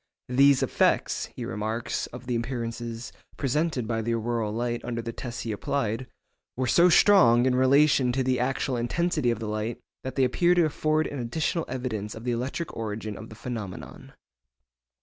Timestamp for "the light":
9.37-9.79